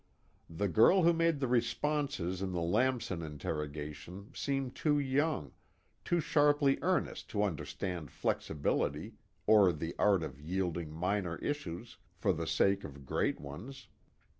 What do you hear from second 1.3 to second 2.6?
the responses in the